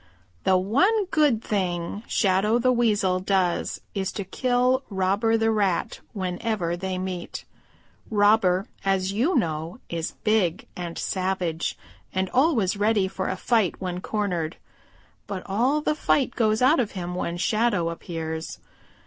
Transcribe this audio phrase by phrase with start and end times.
[0.45, 6.75] "The one good thing Shadow the Weasel does is to kill Robber the Rat whenever
[6.75, 7.45] they meet.
[8.09, 11.77] Robber, as you know, is big and savage
[12.15, 14.57] and always ready for a fight when cornered.
[15.27, 18.57] But all the fight goes out of him when Shadow appears.